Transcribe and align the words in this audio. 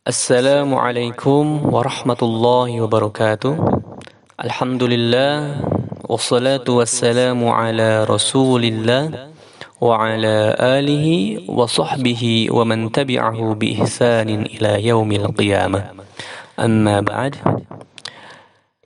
السلام 0.00 0.72
عليكم 0.72 1.44
ورحمة 1.76 2.20
الله 2.22 2.80
وبركاته. 2.80 3.52
الحمد 4.40 4.82
لله 4.82 5.36
والصلاة 6.08 6.64
والسلام 6.64 7.36
على 7.36 8.08
رسول 8.08 8.64
الله 8.64 9.28
وعلى 9.76 10.56
آله 10.56 11.06
وصحبه 11.52 12.48
ومن 12.48 12.96
تبعه 12.96 13.38
بإحسان 13.60 14.28
إلى 14.48 14.88
يوم 14.88 15.10
القيامة. 15.12 15.80
أما 16.56 16.96
بعد 17.04 17.36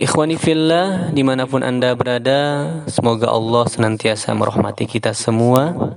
إخواني 0.03 0.35
في 0.35 0.51
الله 0.51 1.15
dimanapun 1.15 1.63
anda 1.63 1.95
berada 1.95 2.67
semoga 2.91 3.31
Allah 3.31 3.71
senantiasa 3.71 4.35
merahmati 4.35 4.91
kita 4.91 5.15
semua. 5.15 5.95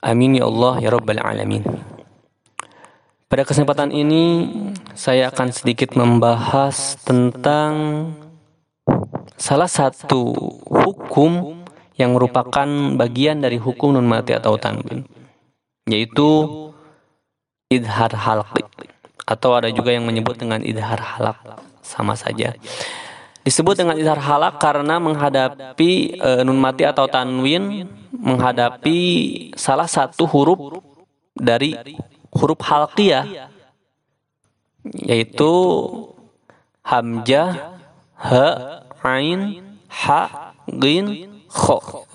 Amin 0.00 0.40
ya 0.40 0.48
Allah 0.48 0.80
ya 0.80 0.88
rabbal 0.88 1.20
alamin. 1.20 1.95
Pada 3.26 3.42
kesempatan 3.42 3.90
ini 3.90 4.46
saya 4.94 5.34
akan 5.34 5.50
sedikit 5.50 5.98
membahas 5.98 6.94
tentang 7.02 7.74
salah 9.34 9.66
satu 9.66 10.30
hukum 10.70 11.62
yang 11.98 12.14
merupakan 12.14 12.68
bagian 12.94 13.42
dari 13.42 13.58
hukum 13.58 13.98
non 13.98 14.06
mati 14.06 14.30
atau 14.30 14.54
tanwin 14.54 15.02
yaitu 15.90 16.30
idhar 17.66 18.14
halq 18.14 18.62
atau 19.26 19.50
ada 19.58 19.74
juga 19.74 19.90
yang 19.90 20.06
menyebut 20.06 20.38
dengan 20.38 20.62
idhar 20.62 21.02
halak 21.02 21.58
sama 21.82 22.14
saja. 22.14 22.54
Disebut 23.42 23.78
dengan 23.78 23.98
idhar 23.98 24.22
halak 24.22 24.58
karena 24.62 25.02
menghadapi 25.02 26.18
e, 26.18 26.30
nun 26.46 26.58
mati 26.58 26.86
atau 26.86 27.10
tanwin 27.10 27.90
menghadapi 28.10 28.98
salah 29.58 29.86
satu 29.90 30.26
huruf 30.30 30.82
dari 31.34 31.74
huruf 32.36 32.60
halqiyah 32.60 33.48
yaitu 34.94 35.52
hamzah, 36.86 37.80
ha, 38.14 38.46
ain, 39.02 39.40
ha, 39.90 40.54
gin, 40.70 41.26
kho. 41.50 42.06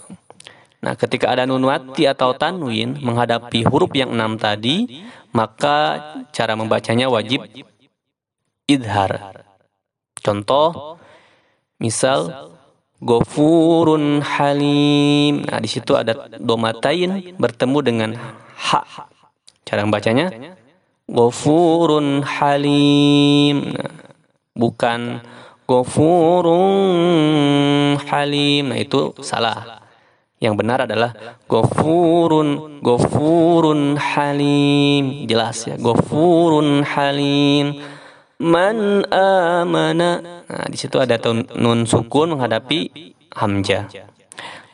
Nah, 0.82 0.98
ketika 0.98 1.30
ada 1.30 1.46
nun 1.46 1.68
mati 1.68 2.10
atau 2.10 2.34
tanwin 2.34 2.98
menghadapi 2.98 3.68
huruf 3.68 3.92
yang 3.94 4.16
enam 4.16 4.40
tadi, 4.40 5.04
maka 5.36 6.00
cara 6.34 6.58
membacanya 6.58 7.06
wajib 7.12 7.46
idhar. 8.66 9.44
Contoh, 10.18 10.98
misal 11.78 12.50
Gofurun 13.02 14.22
halim. 14.22 15.42
Nah, 15.42 15.58
di 15.58 15.66
situ 15.66 15.98
ada 15.98 16.30
domatain 16.38 17.34
bertemu 17.34 17.78
dengan 17.82 18.10
ha. 18.70 18.82
Cara 19.66 19.86
membacanya 19.86 20.32
Ghafurun 21.12 22.24
Halim. 22.24 23.76
Bukan 24.56 25.22
Ghafurun 25.68 26.68
Halim. 28.04 28.64
Nah, 28.72 28.80
itu 28.80 29.16
salah. 29.24 29.84
Yang 30.42 30.54
benar 30.58 30.90
adalah 30.90 31.14
Ghafurun 31.46 32.82
Ghafurun 32.82 33.96
Halim. 34.00 35.30
Jelas 35.30 35.70
ya, 35.70 35.78
Ghafurun 35.78 36.82
Halim. 36.82 37.78
Man 38.42 39.06
amana. 39.14 40.18
Nah, 40.50 40.66
di 40.66 40.74
situ 40.76 40.98
ada 40.98 41.22
nun 41.62 41.86
sukun 41.86 42.34
menghadapi 42.34 42.90
hamzah. 43.38 43.86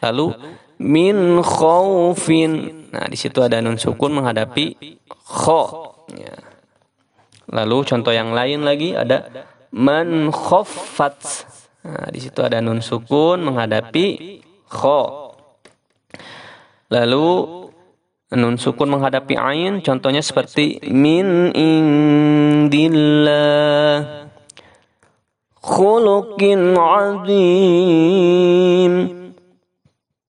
Lalu 0.02 0.34
min 0.78 1.42
khaufin 1.42 2.78
Nah, 2.88 3.06
di 3.12 3.18
situ 3.20 3.44
ada 3.44 3.60
nun 3.60 3.76
sukun 3.76 4.16
menghadapi 4.16 4.80
kho. 5.12 5.64
Ya. 6.16 6.40
Lalu 7.52 7.84
contoh 7.84 8.16
yang 8.16 8.32
lain 8.32 8.64
lagi 8.64 8.96
ada 8.96 9.28
man 9.76 10.32
khaffat. 10.32 11.46
Nah, 11.84 12.08
di 12.12 12.20
situ 12.24 12.40
ada 12.40 12.64
nun 12.64 12.80
sukun 12.80 13.44
menghadapi 13.44 14.40
kho. 14.72 15.02
Lalu 16.88 17.28
nun 18.40 18.56
sukun 18.56 18.88
menghadapi 18.88 19.36
ain 19.36 19.84
contohnya 19.84 20.24
seperti 20.24 20.80
min 20.88 21.52
indillah 22.66 23.14
khuluqin 25.60 26.76
azim 26.76 28.47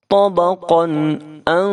tabaqan 0.09 0.91
an 1.45 1.69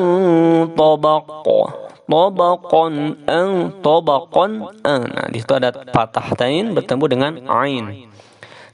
tabaqqa 0.77 1.61
tabaqan 2.07 2.95
an 3.27 3.49
tabaqan 3.83 4.51
an 4.85 5.01
nah 5.11 5.27
di 5.33 5.41
situ 5.43 5.53
ada 5.57 5.73
patah 5.73 6.37
tain 6.39 6.77
bertemu 6.77 7.05
dengan 7.09 7.33
ain. 7.49 8.13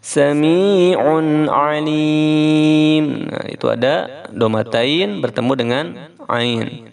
Sami'un 0.02 1.46
alim. 1.46 3.30
Nah 3.30 3.46
itu 3.46 3.70
ada 3.70 4.26
domatain 4.34 5.22
bertemu 5.22 5.52
dengan 5.54 5.84
ain. 6.26 6.90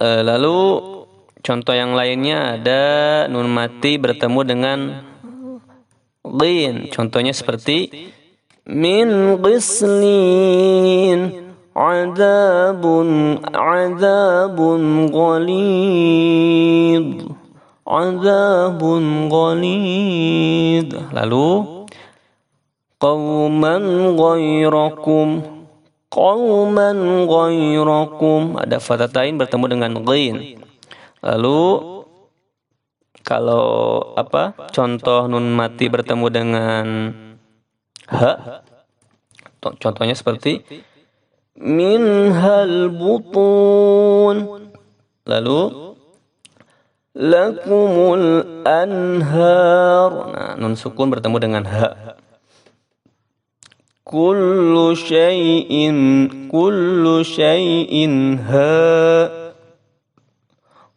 E, 0.00 0.08
lalu 0.24 0.80
contoh 1.44 1.76
yang 1.76 1.92
lainnya 1.92 2.56
ada 2.56 2.82
nun 3.28 3.52
mati 3.52 4.00
bertemu 4.00 4.40
dengan 4.48 4.78
ghin 6.24 6.88
contohnya 6.88 7.36
seperti 7.36 7.90
min 8.65 9.37
ghislin 9.41 11.45
عذاب 11.77 12.83
عذاب 13.53 14.57
غليظ 15.13 17.07
عذاب 17.85 18.81
غليظ 19.29 20.89
lalu 21.13 21.49
qauman 22.97 24.17
ghairakum 24.17 25.27
qauman 26.09 27.29
ghairakum 27.29 28.57
ada 28.57 28.81
fatatain 28.81 29.37
bertemu 29.37 29.65
dengan 29.69 29.91
ghain 30.01 30.57
lalu 31.21 31.61
kalau 33.21 34.01
apa 34.17 34.73
contoh 34.73 35.29
nun 35.29 35.53
mati 35.53 35.93
bertemu 35.93 36.25
dengan 36.33 36.85
ha 38.08 38.62
contohnya 39.60 40.16
seperti 40.18 40.64
minhal 41.58 42.90
butun. 42.90 44.70
Lalu 45.22 45.94
lakumul 47.14 48.64
anhar. 48.66 50.10
Nah 50.34 50.50
nun 50.58 50.74
sukun 50.74 51.14
bertemu 51.14 51.36
dengan 51.38 51.64
ha 51.68 52.18
kullu 54.02 54.92
syai'in 54.98 55.98
kullu 56.50 57.22
syai'in 57.24 58.36
ha 58.44 59.41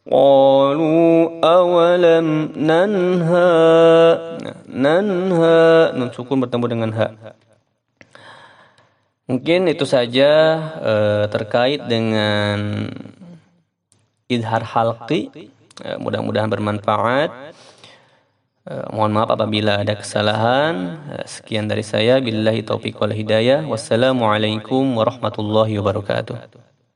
qalu 0.06 0.94
awalam 1.42 2.54
nanha 2.54 3.50
nanha 4.70 5.58
nun 5.98 6.08
sukun 6.14 6.38
bertemu 6.42 6.66
dengan 6.70 6.90
ha 6.94 7.08
Mungkin 9.26 9.66
itu 9.66 9.82
saja 9.82 10.30
uh, 10.78 11.24
terkait 11.26 11.82
dengan 11.90 12.86
idhar 14.30 14.62
halqi. 14.62 15.50
Uh, 15.82 15.98
mudah-mudahan 15.98 16.46
bermanfaat. 16.46 17.30
Uh, 18.62 18.86
mohon 18.94 19.10
maaf 19.10 19.34
apabila 19.34 19.82
ada 19.82 19.98
kesalahan. 19.98 21.02
Uh, 21.10 21.26
sekian 21.26 21.66
dari 21.66 21.82
saya. 21.82 22.22
Billahi 22.22 22.62
taufiq 22.62 23.02
wal 23.02 23.10
hidayah. 23.10 23.66
Wassalamualaikum 23.66 24.94
warahmatullahi 24.94 25.74
wabarakatuh. 25.74 26.38